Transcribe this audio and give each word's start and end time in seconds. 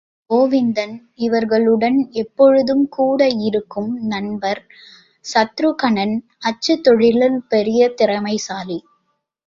கோவிந்தன் 0.29 0.93
இவர்களுடன் 1.15 2.09
எப்பொழுதும் 2.11 2.87
கூட 2.89 3.27
இருக்கும் 3.41 3.91
நண்பர் 4.07 4.61
சத்ருக்கனன் 5.25 6.15
அச்சுத் 6.39 6.83
தொழிலில் 6.83 7.41
பெரிய 7.49 7.89
திறமைசாலி. 7.97 8.79